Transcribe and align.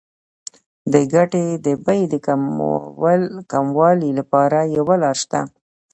د 0.93 0.95
ګټې 1.13 1.45
د 1.65 1.67
بیې 1.85 2.03
د 2.13 2.15
کموالي 3.51 4.11
لپاره 4.19 4.59
یوه 4.77 4.95
لار 5.03 5.17
شته 5.23 5.39